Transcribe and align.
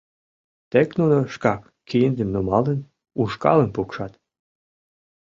—Тек 0.71 0.89
нуно 0.99 1.17
шкак, 1.33 1.61
киндым 1.89 2.29
нумалын, 2.33 2.79
ушкалым 3.21 3.69
пукшат. 3.75 4.13